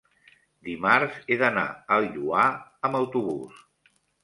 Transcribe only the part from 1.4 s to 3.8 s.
d'anar al Lloar amb autobús.